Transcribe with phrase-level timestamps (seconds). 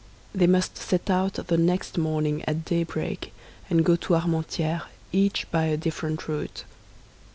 [0.33, 3.31] They must set out the next morning at daybreak,
[3.69, 6.63] and go to Armentières—each by a different route.